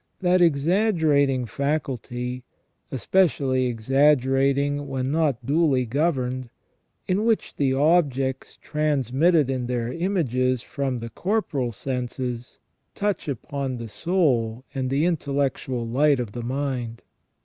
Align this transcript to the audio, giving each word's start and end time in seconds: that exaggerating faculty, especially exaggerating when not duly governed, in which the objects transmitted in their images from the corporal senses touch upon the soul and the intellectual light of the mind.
that 0.19 0.41
exaggerating 0.41 1.45
faculty, 1.45 2.43
especially 2.91 3.67
exaggerating 3.67 4.87
when 4.87 5.11
not 5.11 5.45
duly 5.45 5.85
governed, 5.85 6.49
in 7.07 7.23
which 7.23 7.55
the 7.55 7.71
objects 7.71 8.57
transmitted 8.63 9.47
in 9.47 9.67
their 9.67 9.93
images 9.93 10.63
from 10.63 10.97
the 10.97 11.09
corporal 11.11 11.71
senses 11.71 12.57
touch 12.95 13.27
upon 13.27 13.77
the 13.77 13.87
soul 13.87 14.63
and 14.73 14.89
the 14.89 15.05
intellectual 15.05 15.85
light 15.85 16.19
of 16.19 16.31
the 16.31 16.41
mind. 16.41 17.03